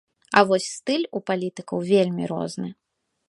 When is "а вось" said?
0.37-0.69